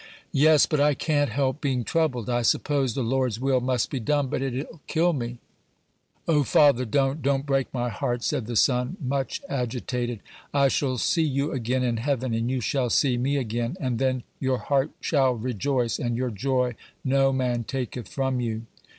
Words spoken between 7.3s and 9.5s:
break my heart," said the son, much